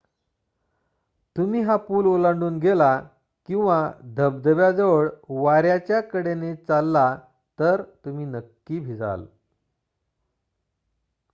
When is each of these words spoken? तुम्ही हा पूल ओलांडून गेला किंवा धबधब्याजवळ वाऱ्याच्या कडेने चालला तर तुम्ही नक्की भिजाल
तुम्ही 1.35 1.61
हा 1.61 1.75
पूल 1.77 2.05
ओलांडून 2.05 2.57
गेला 2.57 2.99
किंवा 3.49 3.91
धबधब्याजवळ 4.03 5.09
वाऱ्याच्या 5.29 6.01
कडेने 6.01 6.55
चालला 6.55 7.15
तर 7.59 7.81
तुम्ही 8.05 8.25
नक्की 8.25 8.79
भिजाल 8.79 9.25